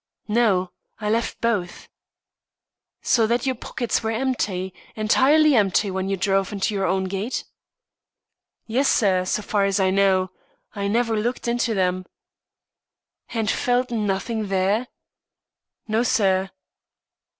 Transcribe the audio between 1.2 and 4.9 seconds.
both." "So that your pockets were empty